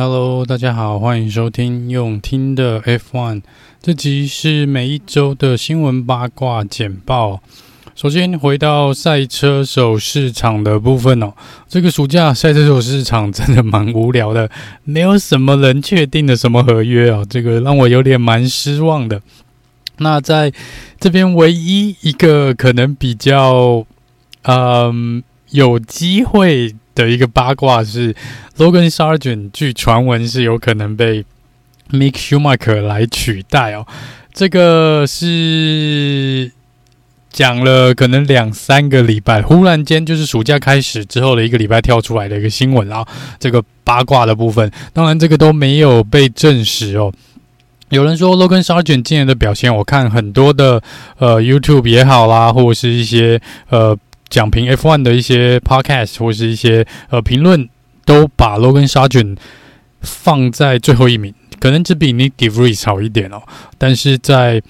[0.00, 3.42] Hello，大家好，欢迎收听用听的 F1。
[3.82, 7.42] 这集是每一周的新闻八卦简报。
[7.96, 11.32] 首先回到赛车手市场的部分哦，
[11.66, 14.48] 这个暑假赛车手市场真的蛮无聊的，
[14.84, 19.20] 没有什么人确定的什么合约哦，这个让我有点蛮失望的。
[19.96, 20.52] 那在
[21.00, 23.84] 这边唯一一个可能比较
[24.42, 28.14] 嗯有机会的一个八卦是
[28.56, 31.24] ，Logan Sargent 据传闻是有可能被
[31.90, 33.86] Mick Schumacher 来取代哦，
[34.32, 36.52] 这个是。
[37.30, 43.06] 讲了可能两三个礼拜，忽然间就是暑假开始之后的一个礼拜跳出来的一个新闻啊，
[43.38, 47.12] 这个八卦的部分，当然这个都没有被证实哦。
[47.90, 50.82] 有人说 Logan Sargent 今年的表现，我看很多的
[51.18, 53.96] 呃 YouTube 也好啦，或者是一些呃
[54.30, 57.68] 讲评 F1 的一些 Podcast 或是一些呃评论，
[58.04, 59.36] 都把 Logan Sargent
[60.00, 63.42] 放在最后一名，可能只比 Nick De Vries 好一点哦，
[63.76, 64.62] 但是在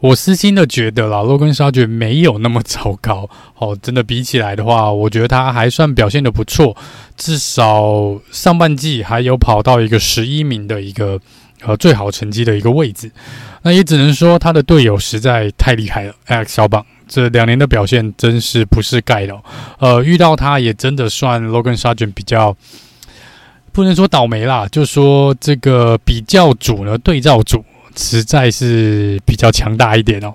[0.00, 3.78] 我私心的觉得啦，Logan Sargent 没有那么糟糕哦。
[3.80, 6.76] 真的比起来的话，我觉得他还算表现的不错，
[7.16, 11.20] 至少上半季还有跑到一个十一名的一个
[11.60, 13.12] 呃最好成绩的一个位置。
[13.62, 19.36] 那也只能说他的队友实在太厉害了，Alex 小榜这两年的表现真是不是盖的。
[19.78, 22.56] 呃，遇到他也真的算 Logan Sargent 比较
[23.72, 27.64] 不能说倒霉啦，就说这个比较组呢，对照组。
[27.94, 30.32] 实在是比较强大一点哦。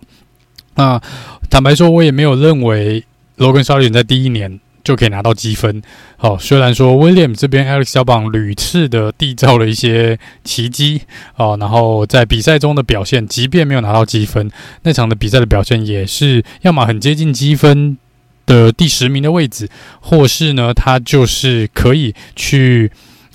[0.76, 1.02] 那
[1.50, 3.04] 坦白说，我也没有认为
[3.40, 5.82] Logan Sargent 在第一年就可以拿到积分。
[6.18, 11.02] 哦，虽然说 Williams 这边 Alex 小榜屡次的缔造了一些奇迹
[11.36, 14.50] 哦，然后在比赛中的表现，即便没有拿到积分，
[14.84, 17.98] 那场的比赛的表现也是要么很接近积分
[18.46, 19.68] 的第十名的位置，
[20.00, 22.90] 或是呢，他就是可以去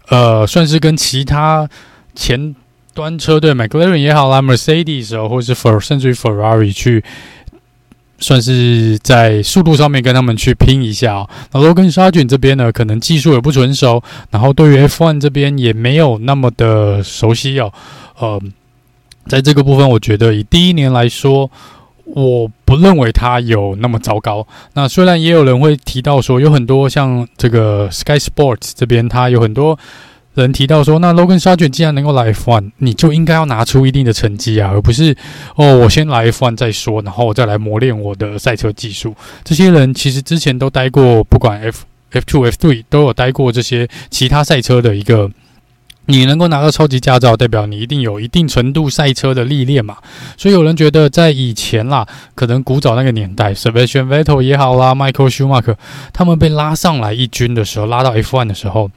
[0.08, 1.68] 呃，算是跟其他
[2.14, 2.56] 前。
[2.94, 7.02] 端车队，McLaren 也好啦，Mercedes 哦，或者是 F 甚至于 Ferrari 去，
[8.22, 11.28] 算是在速度上面跟他们去拼一下哦。
[11.52, 17.70] 那 Logan Sargent 这边呢，可能技术也不纯熟，然后对于 F1 这边也没有那么的熟悉哦。
[18.18, 18.40] 呃，
[19.26, 21.50] 在这个部分，我觉得以第一年来说，
[22.04, 24.46] 我不认为他有那么糟糕。
[24.74, 29.78] 那虽然也有人会提到说，有很多像这个 Sky Sports 这边，他有很多。
[30.34, 35.14] 人提到说，那 Logan Sargent 既然能够来 F1，你就应该要拿出一定的成绩啊，而不是
[35.56, 39.14] 哦，我先来 F1 再说，然后我再来磨练我的赛车技术。
[39.44, 45.30] 这些人其实之前都待过，不管 F F2、F3 都有待过这些其他赛车的一个。
[46.06, 49.98] 你能够拿到超级驾照，代表你一定有一定程度赛车的历练嘛。
[50.36, 52.04] 所以有人觉得，在以前啦，
[52.34, 55.76] 可能古早那个年代，Sebastian Vettel 也好啦，Michael Schumacher
[56.12, 58.90] 他们被拉上来一军的时候，拉到 F1 的时候。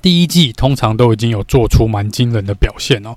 [0.00, 3.14] 第一季通常都已经有做出蛮惊人的表现哦，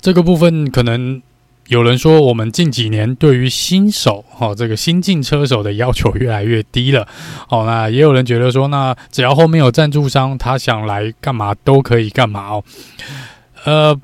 [0.00, 1.20] 这个部分可能
[1.68, 7.06] 有人说我们近几年对于新手哈这个新进车手的要求越来越低了
[7.48, 12.64] 哦，那也有人觉得说，那只要后面有赞助商，他想来干嘛都可以干嘛哦。
[13.64, 13.96] 呃，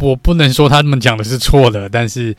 [0.00, 2.36] 我不能说他们讲的是错的，但是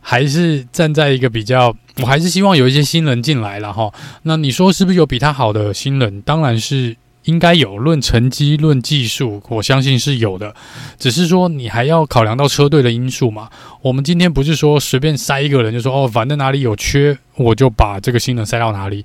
[0.00, 3.92] 还是站在一个比较，我还是希望有一些新人进来了哈。
[4.22, 6.20] 那你说是不是有比他好的新人？
[6.22, 6.96] 当然是。
[7.28, 10.54] 应该有，论成绩、论技术，我相信是有的。
[10.98, 13.50] 只是说你还要考量到车队的因素嘛。
[13.82, 19.04] 我们今天不是说随便塞一个人就说哦，反正哪里有缺，我就把这个新人塞到哪里。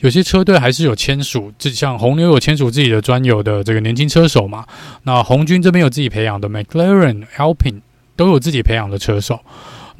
[0.00, 4.66] 有些车队还是有签署，就像红牛有签署自己的专有的这个年轻车手嘛。
[5.04, 7.82] 那红军这边有自己培养的，McLaren、Alpine
[8.16, 9.38] 都有自己培养的车手。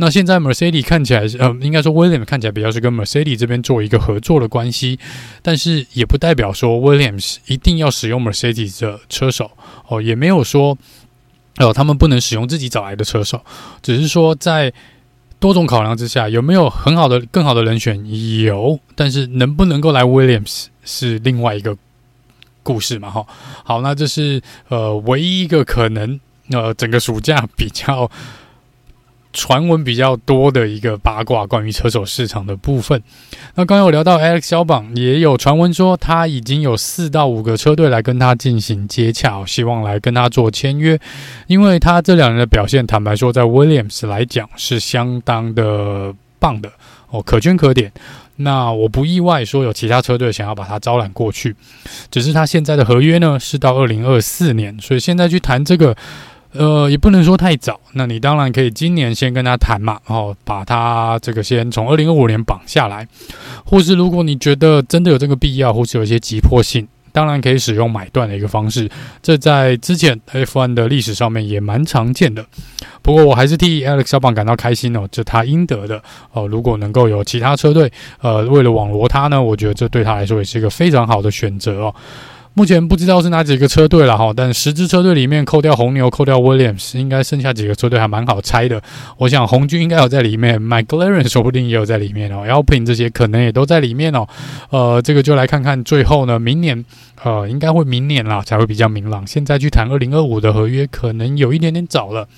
[0.01, 4.99] 那现在 Mercedes 看起来是，呃，应该说 William 看起来比较是跟 Mercedes 这边做一个合作的关系，
[5.43, 9.51] 但是也不代表说 Williams 一定要使用 Mercedes 的车手
[9.89, 10.79] 哦，也没有说
[11.57, 13.45] 呃他们不能使用自己找来的车手，
[13.83, 14.73] 只是说在
[15.39, 18.03] 多种考量之下，有没有很好的、更好的人选？
[18.43, 21.77] 有，但是能不能够来 Williams 是另外一个
[22.63, 23.11] 故事嘛？
[23.11, 23.27] 哈，
[23.65, 26.19] 好，那这是呃唯一一个可能
[26.51, 28.11] 呃整个暑假比较。
[29.33, 33.01] 传闻比较多的一个八卦，关于车手市场的部分。
[33.55, 40.99] 那刚刚有聊到 Alex 小榜，也有传闻说他已经有四到五个车队来跟他进行接洽，希望来跟他做签约。
[41.47, 46.71] 因为他这两年的表现，坦白说，在 Williams 来讲是相当的棒的
[47.11, 47.93] 哦，可圈可点。
[48.37, 51.55] 那我不意外说有其他车队想要把他招揽过去，
[52.11, 55.97] 只是他现在的合约呢是到二零二四年，所以现在去谈这个。
[56.53, 57.81] 呃，也不能说太早。
[57.93, 63.07] 那你当然可以今年先跟他谈嘛，哦，把他这个先从二零二五年绑下来，
[63.65, 68.91] 或是如果你觉得真的有这个必要，或是有一些急迫性，当然可以使用买断的一个方式，
[69.23, 72.45] 这在之前 F1 的历史上面也蛮常见的。
[73.03, 81.95] 不过我还是替 Alex Albon 感到开心哦，这他应得的哦、如果能够有其他车队呃为了网罗他呢，我觉得这对他来说也是一个非常好的选择哦。
[82.55, 88.83] 目前不知道是哪几个车队了哈，但十支车队里面扣掉红牛、扣掉 Williams，应该剩下几个车队还蛮好猜的。
[89.19, 94.27] 我想红军应该有在里面，McLaren 说不定也有在里面哦，Alpine 这些可能也都在里面哦。
[94.71, 96.85] 呃，这个就来看看最后呢，明年
[97.23, 99.25] 呃应该会明年啦才会比较明朗。
[99.27, 102.29] 现在去谈二零二五的合约，可能有一点点早了。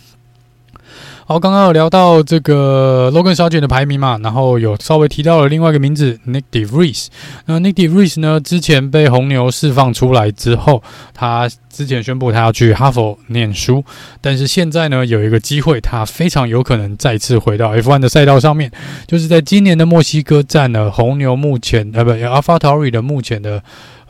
[1.32, 7.06] 好，刚刚有聊到这个 Logan Shaw 卷的排名嘛，然后有稍微提到了另外一个名字 Nick De Vries。
[7.46, 10.82] 那 Nick De Vries 呢，之前被红牛释放出来之后，
[11.14, 13.82] 他之前宣布他要去哈佛念书，
[14.20, 18.70] 但是现在呢，有一个机会，他非常有可能再次回到 F1 的赛道上面，
[19.06, 23.62] 就是在今年的墨西哥站呢，红牛目前呃不，AlphaTauri 的目前的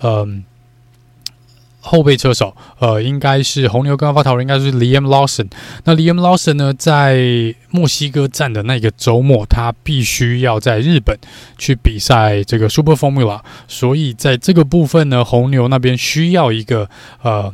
[0.03, 0.43] 嗯。
[1.83, 5.49] 后备车手，呃，应该是红牛跟阿法塔应该是 Liam Lawson。
[5.85, 11.19] 那 Liam Lawson 呢，在墨西哥站的那个周末，他必须要在日本
[11.59, 16.89] 去比赛这个 Super Formula，所以在这个部分呢，红牛那边需要一个
[17.23, 17.53] 呃。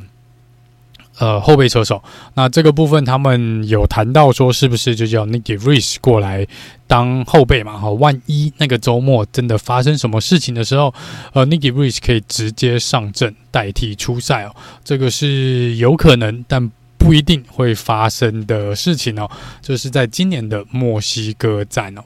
[1.19, 2.01] 呃，后备车手，
[2.35, 6.47] 那这个部分他们有谈到说，是不是就叫 Nick De Vries 过来
[6.87, 7.77] 当后备嘛？
[7.77, 10.95] 哈，万一那个周末真的发生什么事情的时候，
[11.33, 14.55] 呃，Nick De Vries 可以直接上阵代替出赛哦。
[14.85, 19.29] 这个是有可能，但不一定会发生的事情哦。
[19.61, 22.03] 就是在今年的墨西哥站哦。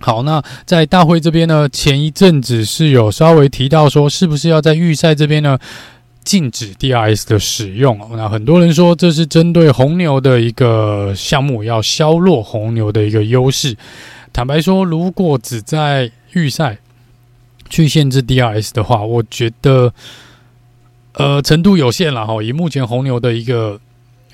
[0.00, 5.58] 好，那在大会这边呢，前一阵子是有稍微提到说，是不是要在预赛这边呢？
[6.24, 13.76] 禁止 DRS 的使用，那很多人说这是针对红牛的一个项目，要削弱红牛的一个优势。
[14.32, 16.78] 坦白说，如果只在预赛
[17.68, 19.92] 去限制 DRS 的话，我觉得
[21.12, 22.42] 呃程度有限了哈。
[22.42, 23.78] 以目前红牛的一个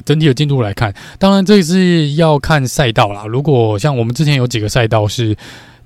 [0.05, 3.27] 整体的进度来看，当然这是要看赛道啦。
[3.27, 5.37] 如果像我们之前有几个赛道是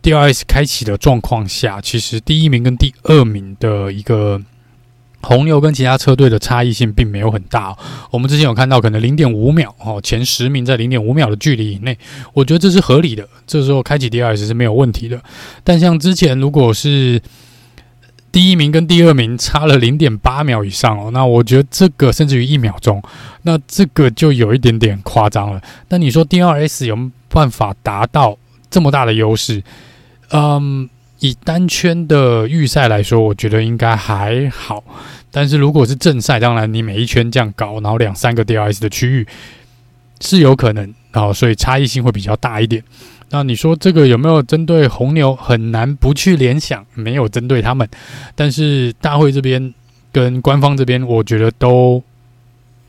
[0.03, 4.41] DRS 开启的状况下，其实第一名跟第二名的一个。
[5.25, 7.76] 红牛跟其他车队的差异性并没有很大，
[8.11, 11.99] 我们之前有看到可能零点五秒哦，前十名在零点五秒的距离以内，
[12.35, 15.21] 我觉得这是合理的，这时候开启 DRS 是没有问题的。
[15.65, 17.21] 但像之前如果是
[18.31, 23.03] 第一名跟第二名差了零点八秒以上哦，那我觉得这个甚至于一秒钟，
[23.43, 25.61] 那这个就有一点点夸张了。
[25.88, 28.37] 那你说 DRS 有没有办法达到
[28.70, 29.62] 这么大的优势？
[30.31, 30.88] 嗯。
[31.25, 34.85] 以单圈的预赛来说，我觉得应该还好。
[35.31, 39.26] 但是如果是正赛，当然你每一圈这样搞，然后两三个 DRS 的区域
[40.21, 42.85] 是有可能啊，所以差异性会比较大一点。
[43.31, 45.35] 那你说这个有没有针对红牛？
[45.35, 47.88] 很难不去联想，没有针对他们。
[48.35, 49.73] 但是大会这边
[50.12, 52.03] 跟官方这边，我觉得都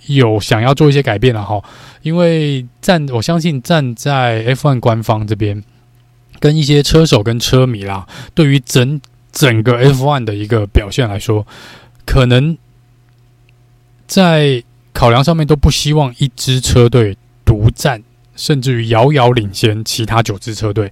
[0.07, 1.63] 有想要做一些改变了哈。
[2.01, 5.63] 因为站，我相信站在 F1 官方这边。
[6.45, 9.01] 跟一些车手跟车迷啦，对于整
[9.31, 11.43] 整个 F1 的一个表现来说，
[12.05, 12.55] 可能
[14.05, 14.63] 在
[14.93, 18.03] 考量上面都不希望一支车队独占，
[18.35, 20.91] 甚至于遥遥领先其他九支车队。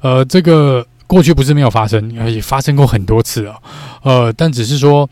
[0.00, 3.58] 呃，这个过去不是没有发生，而且发生过很多次啊。
[4.04, 5.06] 呃，但只是说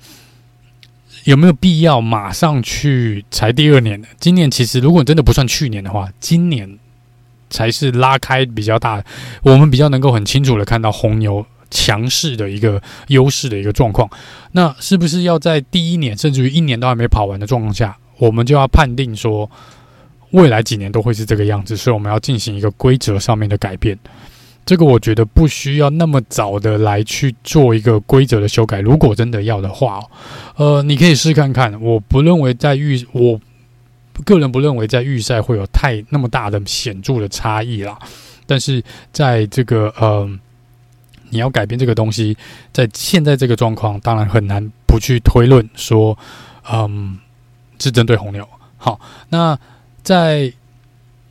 [1.25, 4.03] 有没有必要马上去才第二年？
[4.19, 6.79] 今年其实如果真的不算去年的话，今年。
[7.53, 9.05] 才是拉开比较大，
[9.43, 14.11] 我们比较能够很清楚的看到红牛强势的一个优势的一个状况。
[14.51, 19.49] 那是不是要在第一年甚至于一年都还没跑完的状况下，我们就要判定说
[20.33, 21.77] 未来几年都会是这个样子？
[21.77, 23.97] 所以我们要进行一个规则上面的改变。
[24.65, 28.81] 这个我觉得不需要那么早的来去做一个规则的修改。
[28.81, 30.01] 如果真的要的话，
[30.57, 31.81] 呃，你可以试看看。
[31.81, 33.39] 我不认为在预我。
[34.25, 37.99] 个人不认为在预赛会有太那么大的显著的差异啦，
[38.47, 40.29] 但是在这个呃，
[41.31, 42.37] 你要改变这个东西，
[42.73, 46.19] 在现在这个状况，当然很难不去推论说，
[46.71, 47.19] 嗯，
[47.79, 48.47] 是针对红牛。
[48.77, 49.59] 好，那
[50.03, 50.53] 在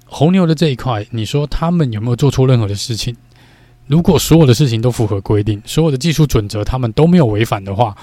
[0.05, 3.15] 红牛的这一块，你说他们有没有做出任何的事情？
[3.88, 7.95] 如果所有的事情都符合规定，所有的技术准则他们都没有违反的话，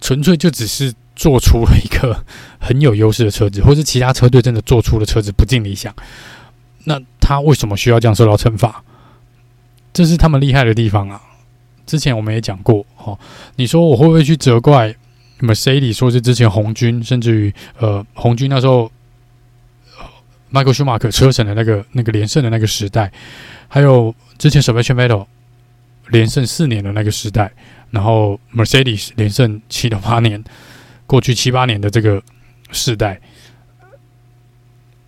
[0.00, 0.94] 纯粹就只是。
[1.20, 2.24] 做出了一个
[2.58, 5.94] 很有优势的车子，或是其他车队真的做出了车子不尽理想，
[6.84, 8.82] 那他为什么需要这样受到惩罚？
[9.92, 11.20] 这是他们厉害的地方啊！
[11.84, 13.18] 之前我们也讲过，哦，
[13.56, 14.94] 你说我会不会去责怪
[15.40, 18.90] Mercedes 说是之前红军，甚至于呃红军那时候
[20.48, 23.12] 迈克舒马可车神的那个那个连胜的那个时代，
[23.68, 25.26] 还有之前 Sebastian Vettel
[26.08, 27.52] 连胜四年的那个时代，
[27.90, 30.42] 然后 Mercedes 连胜七到八年，
[31.10, 32.22] 过去七八年的这个
[32.70, 33.20] 世代，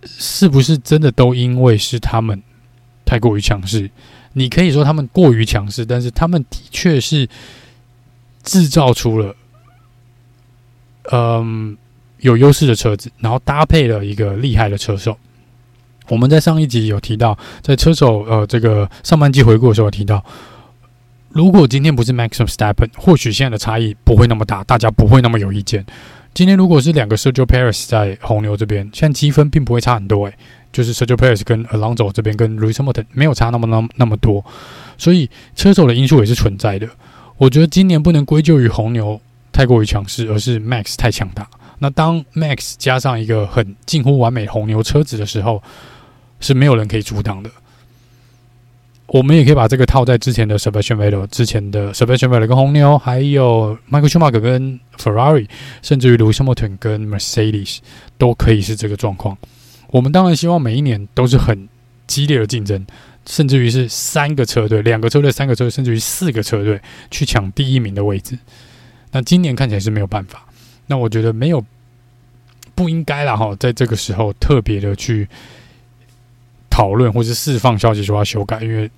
[0.03, 2.43] 是不是真的都因为是他们
[3.05, 3.89] 太过于强势？
[4.33, 7.29] 你可以说他们过于强势，但是他们的确是
[8.43, 9.33] 制造出了，
[11.13, 11.77] 嗯，
[12.17, 15.17] 有优势的车子，然后搭配了一个厉害的车手。
[16.09, 20.21] 我们在上一集有提到，在车手呃这个上半季回顾的时候提到。
[21.33, 25.83] 如果今天不是 Max Verstappen，或许现在的差异不会那么大，大家不会那么有意见。
[26.31, 30.33] 今天如果是两个 Sergio Perez 在红牛这边，现在积分并不会差很多，诶，
[30.71, 34.45] 就是 Sergio Perez 跟 Alonso 这边跟 Lewis Hamilton 没有差那么那那么多，
[34.95, 36.87] 所以车手的因素也是存在的。
[37.37, 39.19] 我觉得今年不能归咎于红牛
[39.51, 41.49] 太过于强势，而是 Max 太强大。
[41.79, 45.63] 那当 Max 加上一个很近乎完美红牛车子的时候，
[46.39, 47.49] 是没有人可以阻挡的。
[49.13, 55.47] 我们也可以把这个套在之前的 Sebastian Vettel 之前的 Sebastian Vettel 跟红牛，还有 Michael Schumacher 跟 Ferrari，
[55.83, 57.77] 甚至于 Lewis Hamilton 跟 Mercedes
[58.17, 59.37] 都可以是这个状况。
[59.91, 61.69] 我们当然希望每一年都是很
[62.07, 62.83] 激烈的竞争，
[63.27, 68.35] 甚至于是三个车队、两个车队、三个车队，甚至于四个车队去抢第一名的位置。
[69.11, 70.43] 那今年看起来是没有办法。
[70.87, 71.63] 那我觉得没有
[72.73, 75.29] 不应该啦哈，在这个时候特别的去
[76.67, 78.89] 讨论或是释放消息说要修改，因为。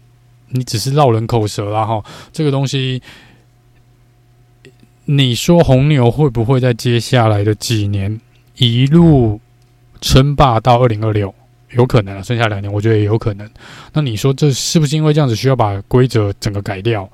[0.49, 3.01] 你只是落人口舌啦哈，这个东西，
[5.05, 8.19] 你说红牛会不会在接下来的几年
[8.55, 9.39] 一路
[10.01, 11.33] 称霸到二零二六？
[11.71, 13.49] 有可能啊，剩下两年我觉得也有可能。
[13.91, 17.09] 那你说这是不是因为这样子需要把规则整个改掉？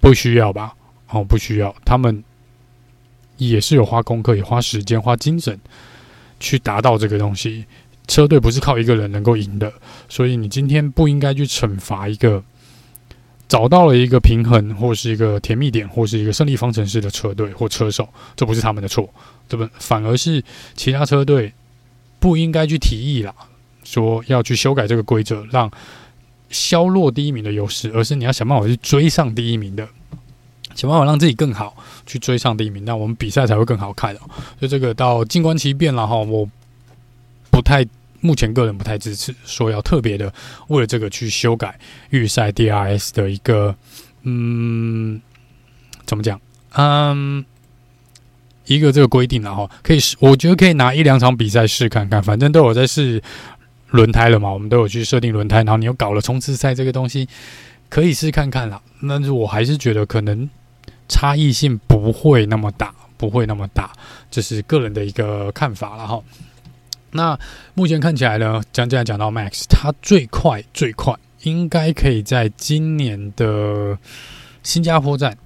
[0.00, 0.74] 不需要吧？
[1.08, 1.74] 哦，不需要。
[1.84, 2.22] 他们
[3.36, 5.58] 也是有花功课、也花时间、花精神
[6.38, 7.64] 去达到这个东西。
[8.06, 9.72] 车队不是靠一个人能够赢的，
[10.08, 12.42] 所以你今天不应该去惩罚一个
[13.48, 18.06] 找到了一个平衡，或是一个甜蜜点，或是一个胜利方程式的车队或车手，
[18.36, 19.08] 这不是他们的错，
[19.48, 20.44] 这不反而是
[20.74, 21.52] 其他车队
[22.20, 23.34] 不应该去提议啦，
[23.84, 25.70] 说要去修改这个规则，让
[26.50, 29.88] 削弱第一名的优势，而是你要想办法去追上第一名的，
[30.74, 34.14] 想办法让自己更好，去追上第一名，那我们比赛才会更好看。
[34.14, 34.26] 所
[34.60, 36.46] 以这个到静观其变了哈，我。
[37.54, 37.86] 不太，
[38.20, 40.32] 目前个人不太支持说要特别的
[40.66, 41.78] 为了这个去修改
[42.10, 43.76] 预赛 DRS 的一个，
[44.22, 45.22] 嗯，
[46.04, 46.40] 怎么讲？
[46.72, 47.44] 嗯，
[48.66, 53.22] 一个这个规定然后可以试，我觉得可以拿一两场比赛试看看，反正都有在试
[53.90, 57.28] 轮胎了嘛，我们都有去设定轮胎，然后你又搞了冲刺赛这个东西，
[57.88, 58.82] 可以试看看啦。
[59.08, 60.50] 但是我还是觉得可能
[61.08, 63.92] 差异性不会那么大，不会那么大，
[64.28, 66.20] 这是个人的一个看法了哈。
[67.16, 67.38] 那
[67.74, 73.96] 目前看起来呢，讲讲讲到 Max，他最快最快应该可以在今年的
[74.64, 75.36] 新加坡站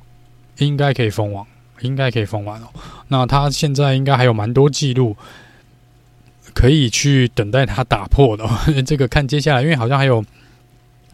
[0.56, 1.46] 应该可以封王，
[1.82, 2.68] 应该可以封完哦。
[3.08, 5.14] 那他现在应该还有蛮多记录
[6.54, 8.48] 可以去等待他打破的，
[8.82, 10.24] 这个看接下来，因为好像还有。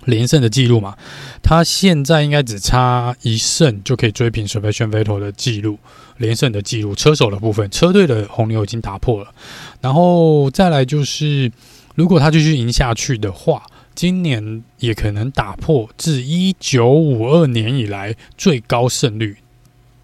[0.07, 0.97] 连胜的记录嘛，
[1.43, 5.79] 他现在应该只差一胜就可以追平 Sebastian Vettel 的记录，
[6.19, 6.95] 连胜的记录。
[6.95, 9.33] 车手的部分，车队的红牛已经打破了，
[9.81, 11.51] 然后再来就是，
[11.95, 13.63] 如果他继续赢下去的话，
[13.95, 19.37] 今年也可能打破自一九五二年以来最高胜率，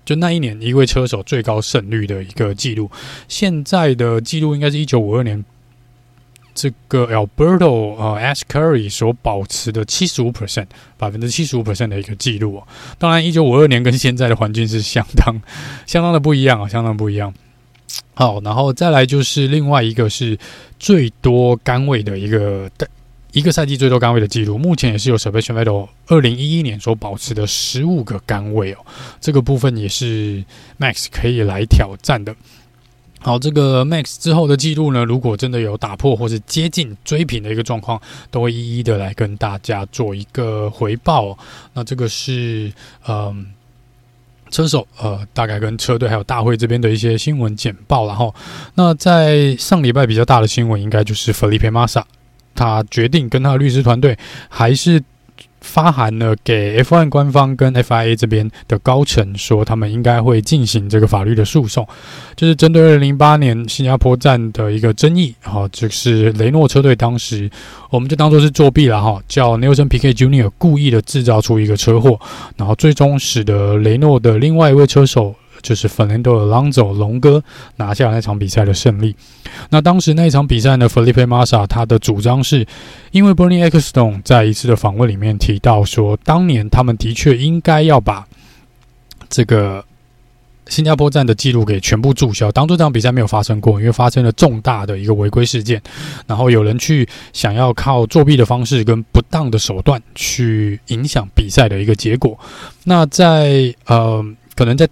[0.04, 2.90] 就那一年一位车手最高胜率的一个记录。
[3.28, 5.44] 现在的记录应该是一九五二年。
[6.60, 10.66] 这个 Alberto 呃 Ash Curry 所保持的七十五 percent
[10.98, 15.40] 百分之七十五 percent 的一个记录哦，当然一九五二年跟现在的环境是相当
[15.86, 17.32] 相当的不一样啊，相当不一样。
[18.12, 20.38] 好，然后再来就是另外一个是
[20.78, 22.70] 最多杆位的一个
[23.32, 28.84] 一个赛季最多杆位的记录，目前也是有 Sebastian Vettel 二零一一年所保持的十五个杆位哦，
[29.18, 30.44] 这个部分也是
[30.78, 32.36] Max 可以来挑战的。
[33.22, 38.00] 好，这个 Max 之后的记录呢，如果真的有打破或是接近追平的一个状况，
[38.30, 41.36] 都会一一的来跟大家做一个回报。
[41.74, 42.72] 那这个是
[43.06, 43.46] 嗯，
[44.50, 48.06] 车手呃，大概跟车队还有大会这边的一些新闻简报。
[48.06, 48.34] 然后，
[48.74, 52.02] 那在上礼拜比较大的新闻，应该就是 Felipe Massa，
[52.54, 55.02] 他决定跟他的律师团队还是。
[55.60, 61.86] 发函了给 F1 官方跟 FIA 这边的高层，说他们应该会进行这个法律的诉讼，
[62.36, 65.34] 就是针对二零零八年新加坡站的一个争议。
[65.42, 67.50] 哈，就是雷诺车队当时，
[67.90, 72.18] 我们就当做是作弊了哈，叫 Nelson P K Junior 故意的制造出一个车祸，
[72.56, 75.34] 然后最终使得雷诺的另外一位车手。
[75.62, 77.42] 就是 Fernando Alonso 龙哥
[77.76, 79.14] 拿下那场比赛的胜利。
[79.70, 82.66] 那当时那一场比赛呢，Felipe Massa 他的主张是，
[83.10, 88.26] 因为 Bernie Ecclestone 在一次的访问里面提到说，当年他们的确应该要把
[89.28, 89.84] 这个。
[90.68, 95.82] 新加坡站的记录给全部注销，当做这场比赛没有发生过，因为发生了重大的一个违规事件，
[96.28, 102.38] 然后有人去想要靠作弊的方式跟不当的手段去影响比赛的一个结果。
[102.84, 104.24] 那在呃，
[104.54, 104.88] 可能在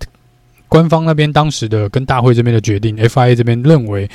[0.68, 4.08] 官方那边当时的跟大会这边的决定，FIA 这边认为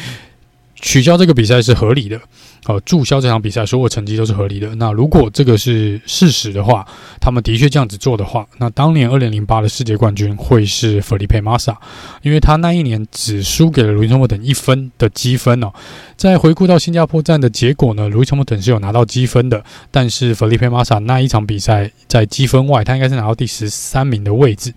[0.76, 2.20] 取消这个比赛是合理的。
[2.66, 4.74] 呃，注销这场比赛，所有成绩都是合理的。
[4.76, 6.88] 那如果这个是事实的话，
[7.20, 11.76] 他们的确这样子做的话，那当年二零零八的世界冠军会是 Felipe Massa，
[12.22, 15.72] 因为他那一年只输给了 Lewis Hamilton 一分的积分哦。
[16.16, 24.74] 在回顾到新加坡站的结果呢，Lewis Hamilton 是有拿到积分的，但是 Felipe Massa 那一场比赛在积分外，他应该是拿到第十三名的位置。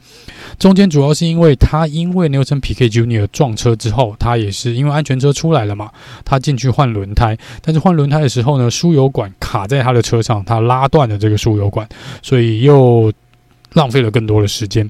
[0.59, 3.28] 中间主要是因为他因为 Nelson Piquet Jr.
[3.33, 5.90] 撞车之后，他也是因为安全车出来了嘛，
[6.25, 11.88] 他进去换轮胎，但换轮胎的时候呢，输油管卡在他的车上，他拉断了这个输油管，
[12.23, 13.12] 所以又
[13.73, 14.88] 浪费了更多的时间。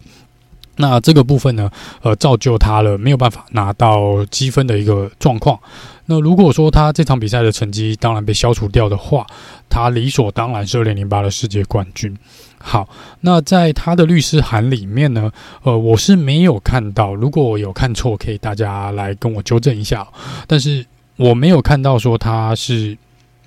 [0.79, 1.71] 那这个部分呢，
[2.03, 5.59] 呃，造就他了没有办法拿到积分的一个状况。
[6.05, 9.27] 那如果说他这场比赛的成绩当然被消除掉的话，
[9.71, 12.15] 他理所当然是二零零八的世界冠军。
[12.59, 12.87] 好，
[13.21, 20.07] 那在他的律师函里面呢，呃，我是没有看到，如果我有看错，可以大家来跟我纠正一下。
[20.47, 20.85] 但是
[21.17, 22.97] 我没有看到说他是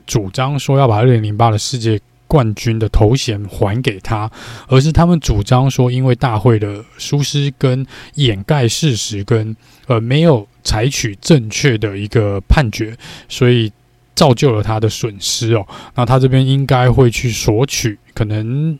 [0.05, 4.29] 主张说要把二零零八的世界冠军的头衔还给他，
[4.67, 7.85] 而是他们主张说，因为大会的疏失跟
[8.15, 9.55] 掩盖事实跟
[9.87, 12.95] 呃没有采取正确的一个判决，
[13.27, 13.71] 所以
[14.13, 15.65] 造就了他的损失哦。
[15.95, 18.77] 那他这边应该会去索取可能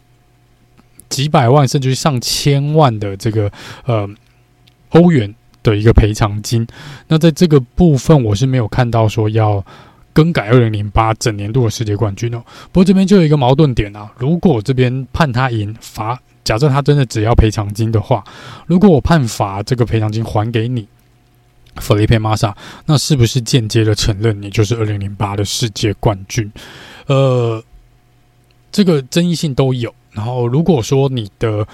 [1.08, 3.52] 几百万甚至上千万的这个
[3.86, 4.08] 呃
[4.90, 6.68] 欧元的一个赔偿金。
[7.08, 9.64] 那在这个部分，我是没有看到说要。
[10.12, 14.12] 更改二零零八整年度的世界冠军哦，不过这边就有一个矛盾点啊。
[14.18, 18.22] 如果这边判他赢罚，假设他真的只要赔偿金的话，
[18.66, 20.86] 如果我判罚这个赔偿金还给你
[21.76, 22.54] ，Felipe Massa，
[22.88, 26.52] 那是不是间接的承认你就是二零零八的世界冠军？
[27.06, 27.64] 呃，
[28.72, 29.94] 这个争议性都有。
[30.12, 31.66] 然后如果说你的。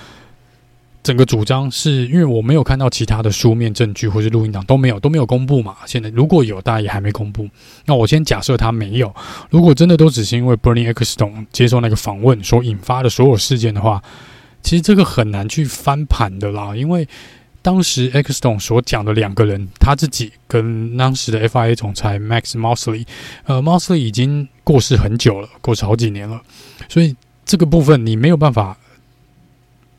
[1.06, 5.76] 整个主张是因为我没有看到其他的书面证据或是录音档都没有都没有公布嘛。
[5.86, 7.48] 现在如果有，大家也还没公布。
[7.86, 9.13] 那我先假设他没有。
[9.52, 14.02] 如果真的都只是因为 Bernie e c t o n 接受那个访问所引发的所有事件的话，
[14.63, 16.76] 其实这个很难去翻盘的啦。
[16.76, 17.08] 因为
[17.62, 23.06] 当时 Ecclestone 所讲的两个人，他自己跟当时的 FIA 总裁 Max Mosley，
[23.44, 26.41] 呃，Mosley 已经过世很久了，过世好几年了，
[26.89, 27.15] 所以
[27.46, 28.76] 这个部分你没有办法。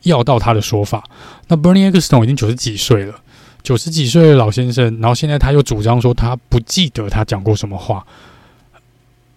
[0.06, 1.04] 要到他的说法，
[1.48, 3.14] 那 Bernie Ecclestone 已经九十几岁了，
[3.62, 8.06] 九十几岁的老先生，然后现在他又主张说他不记得他讲过什么话。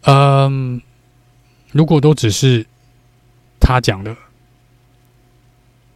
[0.04, 0.80] 嗯，
[1.72, 2.66] 如果都只是
[3.60, 4.12] 他讲的，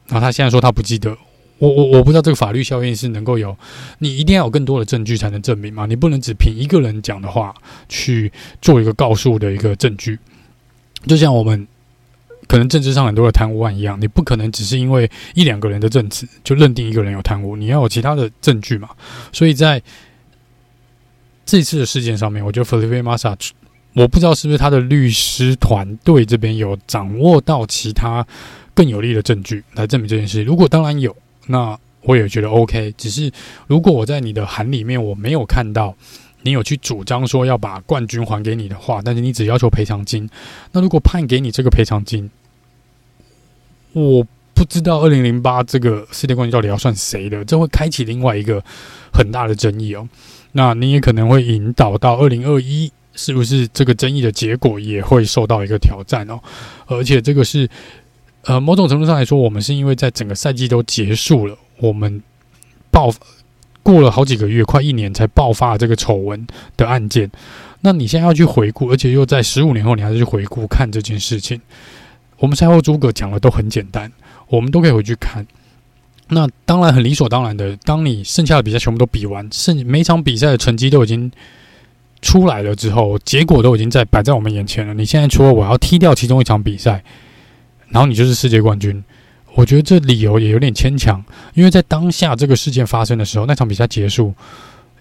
[0.07, 1.15] 然后他现在说他不记得，
[1.59, 3.55] 我我我不知道这个法律效应是能够有，
[3.99, 7.53] 你一定要有更多的证据才能证明嘛，你不能只凭一个人讲的话
[7.87, 10.17] 去做一个告诉的一个证据，
[11.07, 11.67] 就像我们。
[12.47, 18.89] 可能政治上很多的贪污案一样，你不可能只是因为一两个人的证词就认定一个人有贪污，你要有其他的证据嘛。
[19.31, 19.81] 所以在
[21.45, 23.37] 这次的事件上面，我觉得 Felipe Massa，
[23.93, 28.25] 我不知道是不是他的律师团队这边有掌握到其他
[28.73, 30.43] 更有力的证据来证明这件事。
[30.43, 31.15] 如果当然有，
[31.47, 32.93] 那我也觉得 OK。
[32.97, 33.31] 只是
[33.67, 35.95] 如果我在你的函里面我没有看到。
[36.43, 40.29] 你有去主张说要把冠军还给你的话，但是你只要求赔偿金。
[40.73, 42.29] 那如果判给你这个赔偿金，
[43.93, 48.63] 我不知道二零零八这个世界冠军到底要算谁的，这会开启另外一个
[49.11, 50.07] 很大的争议哦。
[50.51, 56.39] 那你也可能会引导到二零二一，是不是这个争议的结果也会受到一个挑战哦？
[56.87, 57.69] 而且这个是，
[58.43, 62.21] 呃，某种程度上来说，我们是因为在整个赛季都结束了，我们
[62.91, 63.09] 爆。
[63.83, 67.29] 过了好几个月，快一年才爆发这个丑闻的案件。
[67.81, 71.59] 那你现在要去回顾，而且又在十五年后，你还是去回顾看这件事情。
[72.39, 74.11] 我们赛后诸葛讲的都很简单，
[74.47, 75.45] 我们都可以回去看。
[76.29, 81.29] 那当然很理所当然的，当你剩下的比赛全部都比完，剩每场比赛的成绩都已经
[82.21, 84.93] 出来了之后，结果都已经在摆在我们眼前了。
[84.93, 87.03] 你现在除了我要踢掉其中一场比赛，
[87.89, 89.03] 然后你就是世界冠军。
[89.55, 94.33] 我觉得这理由也有点牵强，因为在当下这个事件发生的时候，那场比赛结束，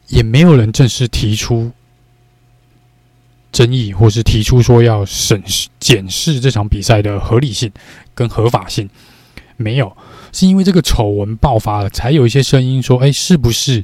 [0.08, 1.70] 也没有人正式提出
[3.50, 7.72] 争议，或是提出说要审视检视这场比赛的合理性
[8.14, 8.90] 跟合法性，
[9.56, 9.96] 没有，
[10.32, 13.82] 是因为这个丑闻爆发了，才有一些声音说，哎，是不是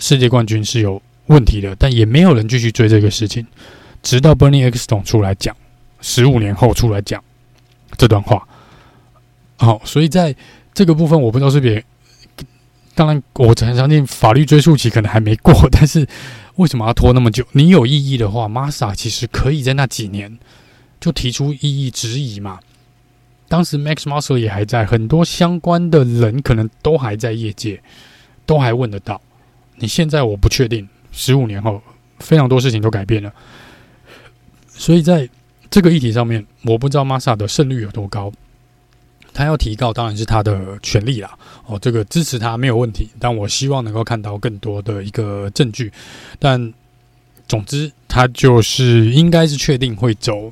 [0.00, 1.76] 世界冠军是有问题的？
[1.76, 3.46] 但也没有人继续追这个事情，
[4.02, 5.54] 直到 Bernie Ecclestone 出来讲，
[6.00, 7.22] 十五年后出来讲
[7.96, 8.47] 这段话。
[9.58, 10.34] 好，所以在
[10.72, 11.84] 这个部分我不知道是别，
[12.94, 16.06] 当然我很相信法律追诉期可能还没过，但是
[16.56, 17.44] 为什么要拖那么久？
[17.52, 20.38] 你有异议的话，Mazda 其实可以在那几年
[21.00, 22.60] 就提出异议质疑嘛。
[23.48, 27.82] 当时 Max Moser 也还在，很多相关的人可能都还在业界，
[28.46, 29.20] 都还问得到。
[29.76, 31.80] 你现在我不确定，十五年后
[32.18, 33.32] 非常多事情都改变了，
[34.68, 35.28] 所以在
[35.70, 38.32] 这个议题上面，我不知道 Mazda 的胜率有多高。
[39.38, 41.30] 他要提告当然是他的权利啦，
[41.66, 45.92] 哦，这个支持他没有问题，但我希望能够看到更多的一个证据。
[46.40, 46.74] 但
[47.46, 50.50] 总之，他就是应该是确定会走。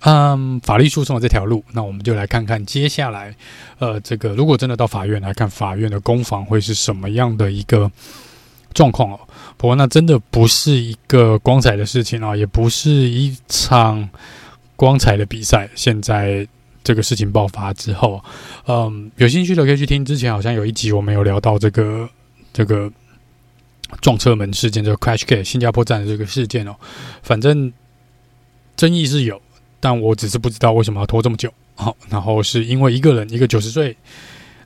[0.00, 3.32] 嗯，法律诉讼的这条路，那我们就来看看接下来，
[3.78, 7.88] 呃，这个如果真的到法院来看，法院的攻防会是什么样的一个
[8.74, 9.20] 状况哦？
[9.56, 14.08] 不过那真的不是一个光彩的事情啊，也不是一场
[14.74, 15.70] 光彩的比赛。
[15.76, 16.44] 现在
[16.86, 18.22] 这个事情爆发之后，
[18.68, 22.08] 嗯，有兴趣的可以去听之前好像有一集我们有聊到这个
[22.52, 22.88] 这个
[24.00, 26.76] 撞车门事件，就 Crashgate 新加坡站的这个事件哦，
[27.24, 27.72] 反正
[28.76, 29.42] 争议是有。
[29.80, 33.96] 但我只是不知道为什么要拖这么久，好，然后是因为一个人一个九十岁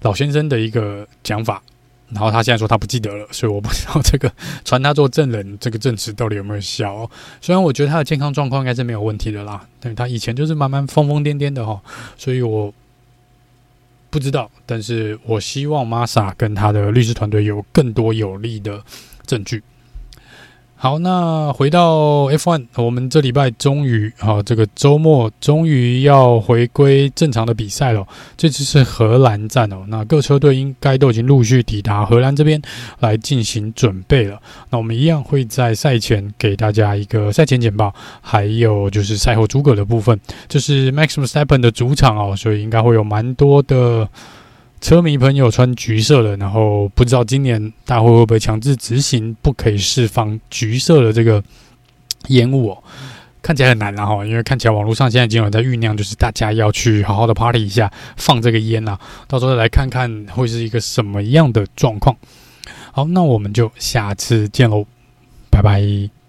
[0.03, 1.63] 老先生的一个讲法，
[2.13, 4.33] 然后他现在说他不记得了，所以我不知道这个
[4.65, 7.11] 传他做证人这个证词到底有没有效哦。
[7.41, 11.81] 虽然我觉得他的健康状况应该是没有问题的啦，但是他以前就是慢慢疯疯癫癫的哈，
[12.17, 12.73] 所以我
[14.11, 18.83] 不知道，但是我希望 Masa 跟他的律师团队有更多有力的
[19.25, 19.63] 证据。
[20.83, 28.09] 好，那回到 F1，我们这礼拜终于啊，这个周末终于要回归正常的比赛了。
[28.35, 32.59] 这次是荷兰站哦，那各车队应该都已经陆续抵达荷兰这边
[33.01, 34.41] 来进行准备了。
[34.71, 40.19] 那我们一样会在赛前给大家一个赛前简报，还有就是赛后诸葛的部分。
[40.49, 44.09] 这是 Max Verstappen 的主场哦，所以应该会有蛮多的。
[44.81, 51.43] 车迷朋友穿橘色的，然后不知道今年大会会不会强制执行不可以释放橘色的这个
[52.29, 52.83] 烟雾哦，
[53.43, 62.17] 看起来很难啊哈，因为看起来网络上现在已经有在酝酿，就是大家要去好好的 party 一下，放这个烟呐，到时候来看看会是一个什么样的状况。
[62.93, 64.87] 好，那我们就下次见喽，
[65.51, 66.20] 拜拜。